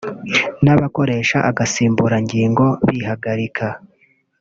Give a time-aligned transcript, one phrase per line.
[0.63, 3.67] n’abakoresha agasimbura-ngingo bihagarika